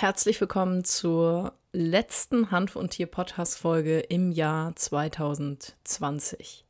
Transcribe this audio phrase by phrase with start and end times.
[0.00, 6.64] Herzlich willkommen zur letzten Hanf- und Tier-Podcast-Folge im Jahr 2020.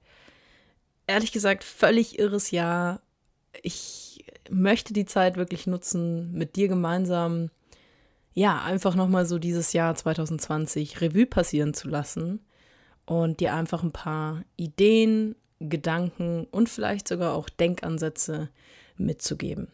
[1.07, 3.03] Ehrlich gesagt, völlig irres Jahr.
[3.63, 7.51] Ich möchte die Zeit wirklich nutzen, mit dir gemeinsam,
[8.33, 12.41] ja, einfach nochmal so dieses Jahr 2020 Revue passieren zu lassen
[13.05, 18.49] und dir einfach ein paar Ideen, Gedanken und vielleicht sogar auch Denkansätze
[18.97, 19.69] mitzugeben.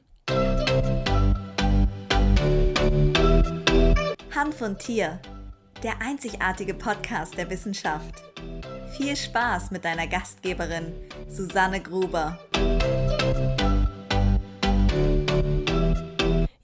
[4.35, 5.21] Hanf und Tier,
[5.85, 8.25] der einzigartige Podcast der Wissenschaft.
[8.97, 10.93] Viel Spaß mit deiner Gastgeberin
[11.29, 12.41] Susanne Gruber.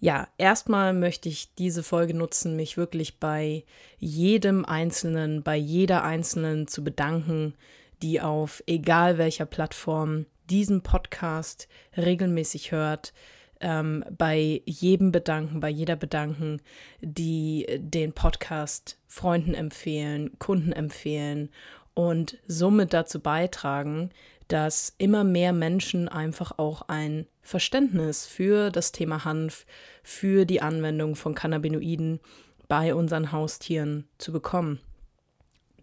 [0.00, 3.64] Ja, erstmal möchte ich diese Folge nutzen, mich wirklich bei
[3.98, 7.54] jedem Einzelnen, bei jeder Einzelnen zu bedanken,
[8.02, 13.12] die auf egal welcher Plattform diesen Podcast regelmäßig hört,
[13.60, 16.60] ähm, bei jedem bedanken, bei jeder bedanken,
[17.00, 21.50] die den Podcast Freunden empfehlen, Kunden empfehlen
[21.94, 24.10] und somit dazu beitragen,
[24.48, 29.64] dass immer mehr Menschen einfach auch ein Verständnis für das Thema Hanf,
[30.02, 32.20] für die Anwendung von Cannabinoiden
[32.68, 34.80] bei unseren Haustieren zu bekommen.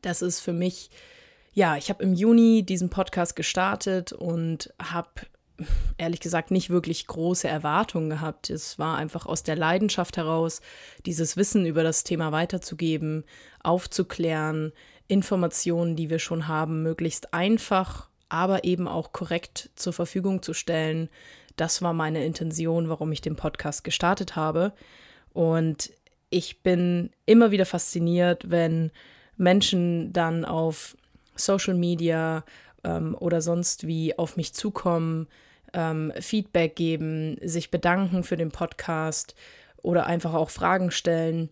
[0.01, 0.89] Das ist für mich,
[1.53, 5.09] ja, ich habe im Juni diesen Podcast gestartet und habe
[5.97, 8.49] ehrlich gesagt nicht wirklich große Erwartungen gehabt.
[8.49, 10.61] Es war einfach aus der Leidenschaft heraus,
[11.05, 13.23] dieses Wissen über das Thema weiterzugeben,
[13.63, 14.73] aufzuklären,
[15.07, 21.09] Informationen, die wir schon haben, möglichst einfach, aber eben auch korrekt zur Verfügung zu stellen.
[21.55, 24.73] Das war meine Intention, warum ich den Podcast gestartet habe.
[25.33, 25.91] Und
[26.29, 28.91] ich bin immer wieder fasziniert, wenn
[29.37, 30.97] Menschen dann auf
[31.35, 32.43] Social Media
[32.83, 35.27] ähm, oder sonst wie auf mich zukommen,
[35.73, 39.35] ähm, Feedback geben, sich bedanken für den Podcast
[39.77, 41.49] oder einfach auch Fragen stellen.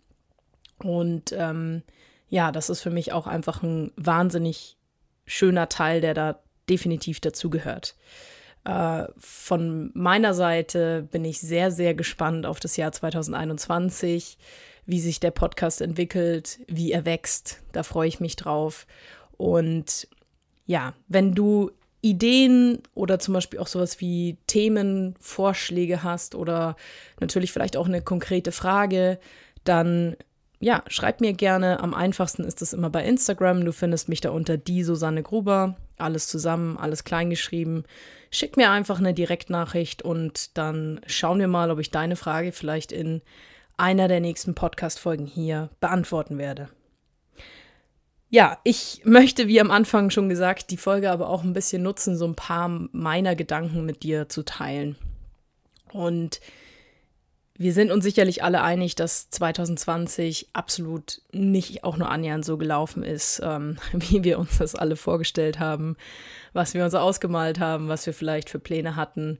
[0.80, 1.84] Und ähm,
[2.30, 4.78] ja, das ist für mich auch einfach ein wahnsinnig
[5.26, 7.96] schöner Teil, der da definitiv dazugehört.
[8.64, 14.38] Äh, von meiner Seite bin ich sehr, sehr gespannt auf das Jahr 2021,
[14.86, 17.62] wie sich der Podcast entwickelt, wie er wächst.
[17.72, 18.86] Da freue ich mich drauf.
[19.38, 20.08] Und
[20.66, 21.72] ja, wenn du
[22.02, 26.76] Ideen oder zum Beispiel auch sowas wie Themenvorschläge hast oder
[27.20, 29.20] natürlich vielleicht auch eine konkrete Frage,
[29.64, 30.16] dann
[30.60, 31.80] ja, schreib mir gerne.
[31.80, 33.66] Am einfachsten ist es immer bei Instagram.
[33.66, 35.78] Du findest mich da unter die Susanne Gruber.
[35.98, 37.86] Alles zusammen, alles kleingeschrieben.
[38.30, 42.92] Schick mir einfach eine Direktnachricht und dann schauen wir mal, ob ich deine Frage vielleicht
[42.92, 43.22] in
[43.78, 46.70] einer der nächsten Podcast-Folgen hier beantworten werde
[48.36, 52.18] ja, ich möchte, wie am Anfang schon gesagt, die Folge aber auch ein bisschen nutzen,
[52.18, 54.98] so ein paar meiner Gedanken mit dir zu teilen.
[55.94, 56.42] Und
[57.58, 63.04] wir sind uns sicherlich alle einig, dass 2020 absolut nicht auch nur annähernd so gelaufen
[63.04, 65.96] ist, ähm, wie wir uns das alle vorgestellt haben,
[66.52, 69.40] was wir uns ausgemalt haben, was wir vielleicht für Pläne hatten.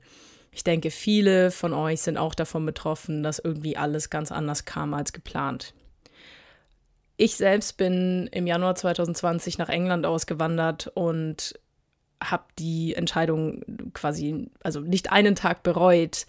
[0.52, 4.94] Ich denke, viele von euch sind auch davon betroffen, dass irgendwie alles ganz anders kam
[4.94, 5.74] als geplant.
[7.16, 11.58] Ich selbst bin im Januar 2020 nach England ausgewandert und
[12.22, 13.62] habe die Entscheidung
[13.94, 16.26] quasi, also nicht einen Tag bereut,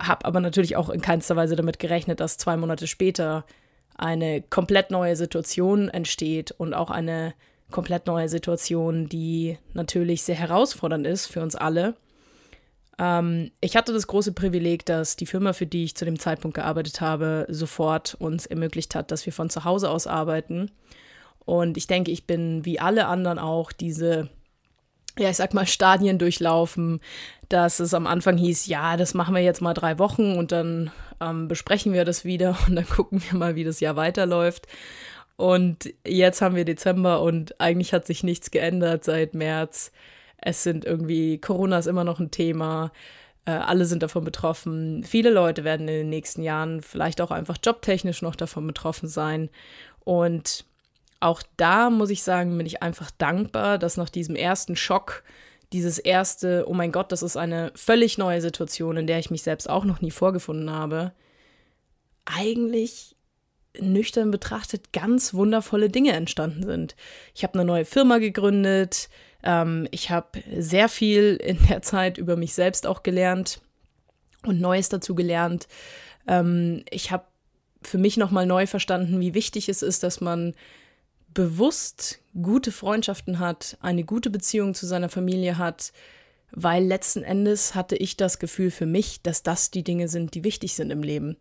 [0.00, 3.44] habe aber natürlich auch in keinster Weise damit gerechnet, dass zwei Monate später
[3.96, 7.34] eine komplett neue Situation entsteht und auch eine
[7.70, 11.96] komplett neue Situation, die natürlich sehr herausfordernd ist für uns alle
[12.98, 16.56] ähm, ich hatte das große Privileg, dass die Firma, für die ich zu dem Zeitpunkt
[16.56, 20.70] gearbeitet habe, sofort uns ermöglicht hat, dass wir von zu Hause aus arbeiten.
[21.44, 24.28] Und ich denke, ich bin wie alle anderen auch diese,
[25.18, 27.00] ja, ich sag mal, Stadien durchlaufen,
[27.48, 30.90] dass es am Anfang hieß, ja, das machen wir jetzt mal drei Wochen und dann
[31.20, 34.66] ähm, besprechen wir das wieder und dann gucken wir mal, wie das Jahr weiterläuft.
[35.36, 39.92] Und jetzt haben wir Dezember und eigentlich hat sich nichts geändert seit März.
[40.40, 42.92] Es sind irgendwie, Corona ist immer noch ein Thema.
[43.44, 45.02] Äh, alle sind davon betroffen.
[45.04, 49.50] Viele Leute werden in den nächsten Jahren vielleicht auch einfach jobtechnisch noch davon betroffen sein.
[50.04, 50.64] Und
[51.20, 55.24] auch da muss ich sagen, bin ich einfach dankbar, dass nach diesem ersten Schock,
[55.72, 59.42] dieses erste, oh mein Gott, das ist eine völlig neue Situation, in der ich mich
[59.42, 61.12] selbst auch noch nie vorgefunden habe,
[62.24, 63.16] eigentlich
[63.78, 66.96] nüchtern betrachtet ganz wundervolle Dinge entstanden sind.
[67.34, 69.08] Ich habe eine neue Firma gegründet,
[69.42, 73.60] ähm, ich habe sehr viel in der Zeit über mich selbst auch gelernt
[74.44, 75.68] und Neues dazu gelernt.
[76.26, 77.24] Ähm, ich habe
[77.82, 80.54] für mich nochmal neu verstanden, wie wichtig es ist, dass man
[81.34, 85.92] bewusst gute Freundschaften hat, eine gute Beziehung zu seiner Familie hat,
[86.50, 90.44] weil letzten Endes hatte ich das Gefühl für mich, dass das die Dinge sind, die
[90.44, 91.36] wichtig sind im Leben.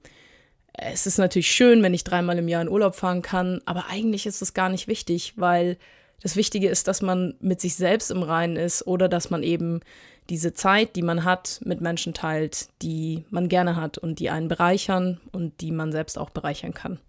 [0.73, 4.27] Es ist natürlich schön, wenn ich dreimal im Jahr in Urlaub fahren kann, aber eigentlich
[4.27, 5.77] ist es gar nicht wichtig, weil
[6.21, 9.81] das Wichtige ist, dass man mit sich selbst im Reinen ist oder dass man eben
[10.29, 14.47] diese Zeit, die man hat, mit Menschen teilt, die man gerne hat und die einen
[14.47, 16.99] bereichern und die man selbst auch bereichern kann.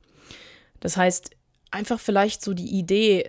[0.81, 1.31] Das heißt,
[1.71, 3.29] einfach vielleicht so die Idee,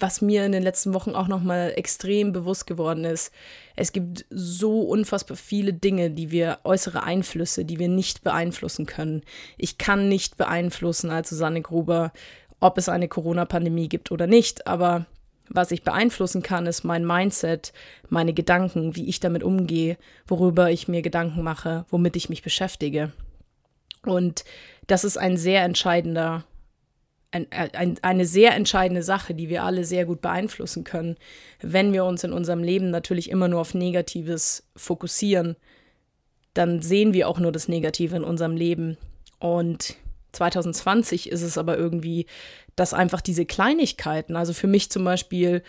[0.00, 3.32] was mir in den letzten Wochen auch noch mal extrem bewusst geworden ist.
[3.74, 9.22] Es gibt so unfassbar viele Dinge, die wir äußere Einflüsse, die wir nicht beeinflussen können.
[9.56, 12.12] Ich kann nicht beeinflussen als Susanne Gruber,
[12.60, 15.06] ob es eine Corona-Pandemie gibt oder nicht, aber
[15.48, 17.72] was ich beeinflussen kann, ist mein Mindset,
[18.10, 19.96] meine Gedanken, wie ich damit umgehe,
[20.26, 23.12] worüber ich mir Gedanken mache, womit ich mich beschäftige.
[24.04, 24.44] Und
[24.86, 26.44] das ist ein sehr entscheidender
[27.30, 31.16] ein, ein, eine sehr entscheidende Sache, die wir alle sehr gut beeinflussen können,
[31.60, 35.56] wenn wir uns in unserem Leben natürlich immer nur auf Negatives fokussieren,
[36.54, 38.96] dann sehen wir auch nur das Negative in unserem Leben.
[39.38, 39.96] Und
[40.32, 42.26] 2020 ist es aber irgendwie,
[42.76, 45.62] dass einfach diese Kleinigkeiten, also für mich zum Beispiel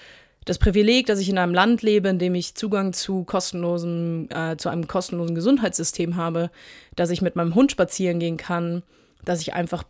[0.45, 4.57] das Privileg, dass ich in einem Land lebe, in dem ich Zugang zu kostenlosen, äh,
[4.57, 6.49] zu einem kostenlosen Gesundheitssystem habe,
[6.95, 8.83] dass ich mit meinem Hund spazieren gehen kann,
[9.23, 9.83] dass ich einfach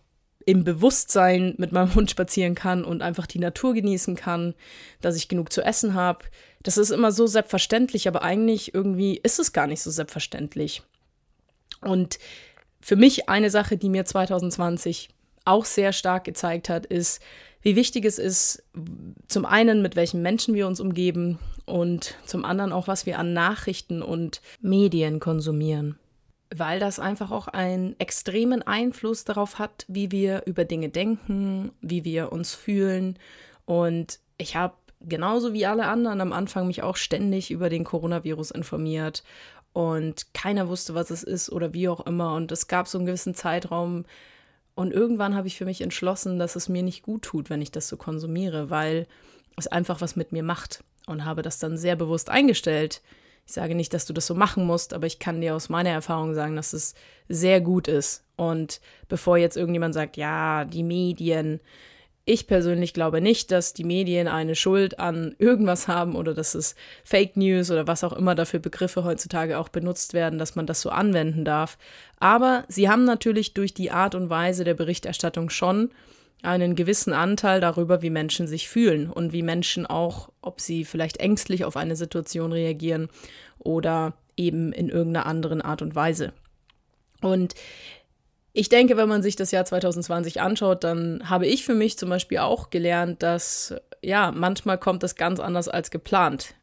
[0.45, 4.55] im Bewusstsein mit meinem Hund spazieren kann und einfach die Natur genießen kann,
[5.01, 6.25] dass ich genug zu essen habe.
[6.63, 10.81] Das ist immer so selbstverständlich, aber eigentlich irgendwie ist es gar nicht so selbstverständlich.
[11.81, 12.19] Und
[12.81, 15.09] für mich eine Sache, die mir 2020
[15.45, 17.21] auch sehr stark gezeigt hat, ist,
[17.61, 18.63] wie wichtig es ist,
[19.27, 23.33] zum einen, mit welchen Menschen wir uns umgeben und zum anderen auch, was wir an
[23.33, 25.97] Nachrichten und Medien konsumieren
[26.55, 32.03] weil das einfach auch einen extremen Einfluss darauf hat, wie wir über Dinge denken, wie
[32.03, 33.19] wir uns fühlen.
[33.65, 38.51] Und ich habe genauso wie alle anderen am Anfang mich auch ständig über den Coronavirus
[38.51, 39.23] informiert
[39.73, 42.35] und keiner wusste, was es ist oder wie auch immer.
[42.35, 44.05] Und es gab so einen gewissen Zeitraum.
[44.75, 47.71] Und irgendwann habe ich für mich entschlossen, dass es mir nicht gut tut, wenn ich
[47.71, 49.07] das so konsumiere, weil
[49.57, 53.01] es einfach was mit mir macht und habe das dann sehr bewusst eingestellt
[53.49, 55.89] ich sage nicht, dass du das so machen musst, aber ich kann dir aus meiner
[55.89, 56.93] Erfahrung sagen, dass es
[57.29, 58.23] sehr gut ist.
[58.35, 61.59] Und bevor jetzt irgendjemand sagt, ja, die Medien,
[62.29, 66.75] ich persönlich glaube nicht, dass die Medien eine Schuld an irgendwas haben oder dass es
[67.03, 70.81] Fake News oder was auch immer dafür Begriffe heutzutage auch benutzt werden, dass man das
[70.81, 71.79] so anwenden darf.
[72.19, 75.89] Aber sie haben natürlich durch die Art und Weise der Berichterstattung schon
[76.43, 81.17] einen gewissen Anteil darüber, wie Menschen sich fühlen und wie Menschen auch, ob sie vielleicht
[81.17, 83.09] ängstlich auf eine Situation reagieren
[83.57, 86.31] oder eben in irgendeiner anderen Art und Weise.
[87.21, 87.55] Und
[88.53, 92.09] ich denke, wenn man sich das Jahr 2020 anschaut, dann habe ich für mich zum
[92.09, 96.55] Beispiel auch gelernt, dass ja, manchmal kommt das ganz anders als geplant.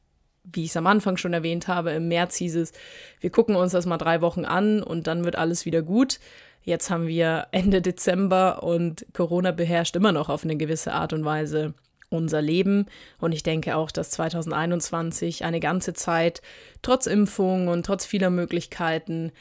[0.45, 2.73] Wie ich es am Anfang schon erwähnt habe, im März hieß es,
[3.21, 6.19] wir gucken uns das mal drei Wochen an und dann wird alles wieder gut.
[6.63, 11.25] Jetzt haben wir Ende Dezember und Corona beherrscht immer noch auf eine gewisse Art und
[11.25, 11.75] Weise
[12.09, 12.87] unser Leben.
[13.19, 16.43] Und ich denke auch, dass 2021 eine ganze Zeit
[16.83, 19.33] trotz Impfung und trotz vieler Möglichkeiten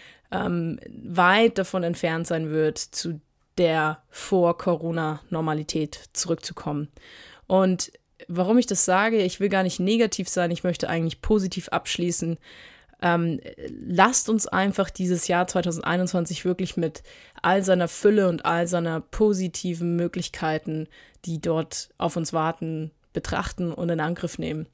[0.43, 3.19] ähm, weit davon entfernt sein wird, zu
[3.57, 6.89] der Vor-Corona-Normalität zurückzukommen.
[7.47, 7.91] Und
[8.27, 12.37] warum ich das sage, ich will gar nicht negativ sein, ich möchte eigentlich positiv abschließen,
[13.01, 17.03] ähm, lasst uns einfach dieses Jahr 2021 wirklich mit
[17.41, 20.87] all seiner Fülle und all seiner positiven Möglichkeiten,
[21.25, 24.67] die dort auf uns warten, betrachten und in Angriff nehmen.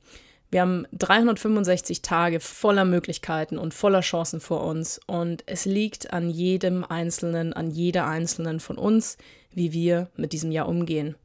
[0.51, 6.29] Wir haben 365 Tage voller Möglichkeiten und voller Chancen vor uns und es liegt an
[6.29, 9.17] jedem Einzelnen, an jeder Einzelnen von uns,
[9.53, 11.15] wie wir mit diesem Jahr umgehen.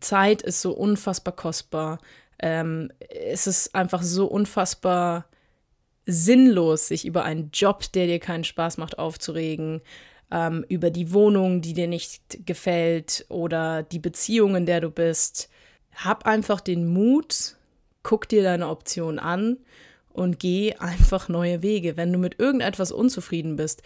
[0.00, 1.98] Zeit ist so unfassbar kostbar.
[2.38, 5.24] Ähm, es ist einfach so unfassbar
[6.04, 9.80] sinnlos, sich über einen Job, der dir keinen Spaß macht, aufzuregen,
[10.30, 15.48] ähm, über die Wohnung, die dir nicht gefällt oder die Beziehung, in der du bist.
[15.94, 17.55] Hab einfach den Mut,
[18.06, 19.56] guck dir deine Option an
[20.12, 21.96] und geh einfach neue Wege.
[21.96, 23.82] Wenn du mit irgendetwas unzufrieden bist,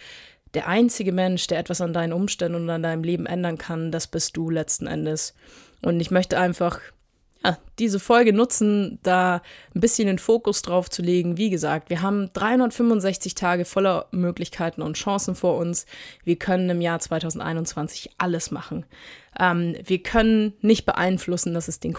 [0.52, 4.08] der einzige Mensch, der etwas an deinen Umständen und an deinem Leben ändern kann, das
[4.08, 5.34] bist du letzten Endes.
[5.80, 6.80] Und ich möchte einfach
[7.42, 9.40] ja, diese Folge nutzen, da
[9.74, 11.38] ein bisschen den Fokus drauf zu legen.
[11.38, 15.86] Wie gesagt, wir haben 365 Tage voller Möglichkeiten und Chancen vor uns.
[16.24, 18.84] Wir können im Jahr 2021 alles machen.
[19.38, 21.94] Ähm, wir können nicht beeinflussen, dass es den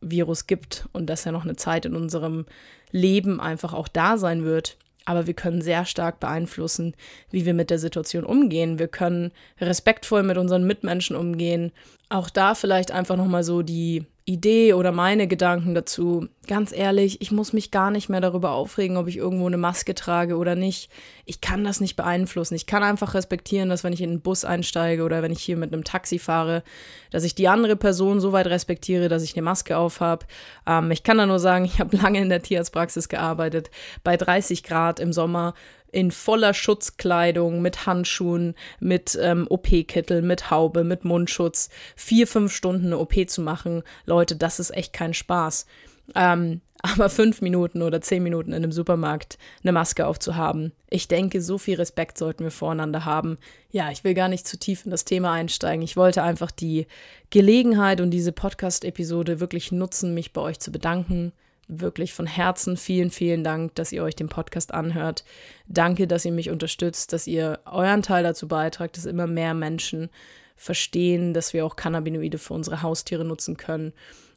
[0.00, 2.46] Coronavirus gibt und dass er noch eine Zeit in unserem
[2.90, 4.76] Leben einfach auch da sein wird.
[5.06, 6.94] Aber wir können sehr stark beeinflussen,
[7.30, 8.78] wie wir mit der Situation umgehen.
[8.78, 11.72] Wir können respektvoll mit unseren Mitmenschen umgehen.
[12.10, 16.28] Auch da vielleicht einfach nochmal so die Idee oder meine Gedanken dazu.
[16.46, 19.94] Ganz ehrlich, ich muss mich gar nicht mehr darüber aufregen, ob ich irgendwo eine Maske
[19.94, 20.90] trage oder nicht.
[21.24, 22.54] Ich kann das nicht beeinflussen.
[22.54, 25.56] Ich kann einfach respektieren, dass wenn ich in einen Bus einsteige oder wenn ich hier
[25.56, 26.62] mit einem Taxi fahre,
[27.10, 30.26] dass ich die andere Person so weit respektiere, dass ich eine Maske aufhab.
[30.66, 33.70] Ähm, ich kann da nur sagen, ich habe lange in der Tierarztpraxis gearbeitet.
[34.04, 35.54] Bei 30 Grad im Sommer
[35.92, 42.86] in voller Schutzkleidung, mit Handschuhen, mit ähm, OP-Kittel, mit Haube, mit Mundschutz, vier, fünf Stunden
[42.86, 45.66] eine OP zu machen, Leute, das ist echt kein Spaß.
[46.14, 50.72] Ähm, aber fünf Minuten oder zehn Minuten in einem Supermarkt eine Maske aufzuhaben.
[50.88, 53.38] Ich denke, so viel Respekt sollten wir voreinander haben.
[53.70, 55.82] Ja, ich will gar nicht zu tief in das Thema einsteigen.
[55.82, 56.86] Ich wollte einfach die
[57.28, 61.32] Gelegenheit und diese Podcast-Episode wirklich nutzen, mich bei euch zu bedanken,
[61.70, 65.24] wirklich von Herzen vielen, vielen Dank, dass ihr euch den Podcast anhört.
[65.68, 70.10] Danke, dass ihr mich unterstützt, dass ihr euren Teil dazu beitragt, dass immer mehr Menschen
[70.56, 73.92] verstehen, dass wir auch Cannabinoide für unsere Haustiere nutzen können.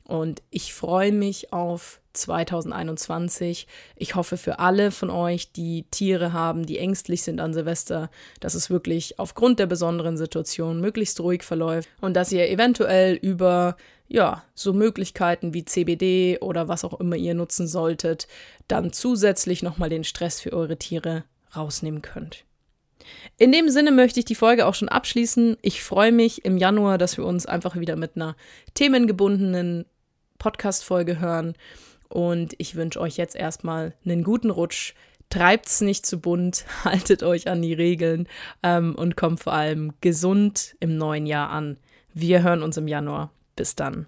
[0.05, 3.67] Und ich freue mich auf 2021.
[3.95, 8.09] Ich hoffe für alle von euch, die Tiere haben, die ängstlich sind an Silvester,
[8.39, 13.77] dass es wirklich aufgrund der besonderen Situation möglichst ruhig verläuft und dass ihr eventuell über
[14.13, 18.27] ja, so Möglichkeiten wie CBD oder was auch immer ihr nutzen solltet,
[18.67, 21.23] dann zusätzlich nochmal den Stress für eure Tiere
[21.55, 22.45] rausnehmen könnt.
[23.39, 25.57] In dem Sinne möchte ich die Folge auch schon abschließen.
[25.63, 28.35] Ich freue mich im Januar, dass wir uns einfach wieder mit einer
[28.75, 29.85] themengebundenen
[30.37, 31.55] Podcast-Folge hören.
[32.07, 34.93] Und ich wünsche euch jetzt erstmal einen guten Rutsch.
[35.31, 38.27] Treibt's nicht zu bunt, haltet euch an die Regeln
[38.61, 41.77] ähm, und kommt vor allem gesund im neuen Jahr an.
[42.13, 43.31] Wir hören uns im Januar.
[43.55, 44.07] Bis dann.